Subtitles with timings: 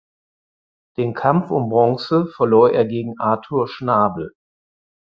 [0.97, 4.33] Den Kampf um Bronze verlor er gegen Arthur Schnabel.